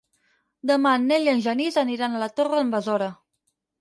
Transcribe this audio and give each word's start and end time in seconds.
Demà 0.69 0.93
en 0.99 1.03
Nel 1.11 1.29
i 1.29 1.31
en 1.33 1.43
Genís 1.47 1.77
aniran 1.83 2.17
a 2.17 2.23
la 2.25 2.31
Torre 2.41 2.59
d'en 2.63 2.73
Besora. 2.77 3.11